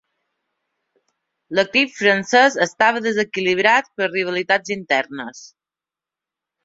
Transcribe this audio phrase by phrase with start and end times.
[1.59, 5.45] L'equip francès estava desequilibrat per rivalitats internes.